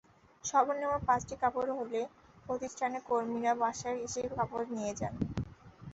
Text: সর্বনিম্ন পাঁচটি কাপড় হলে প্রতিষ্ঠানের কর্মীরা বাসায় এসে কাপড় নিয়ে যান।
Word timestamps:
সর্বনিম্ন 0.43 0.95
পাঁচটি 1.07 1.35
কাপড় 1.41 1.71
হলে 1.79 2.01
প্রতিষ্ঠানের 2.45 3.03
কর্মীরা 3.09 3.53
বাসায় 3.61 3.97
এসে 4.05 4.21
কাপড় 4.37 4.67
নিয়ে 4.75 4.93
যান। 4.99 5.13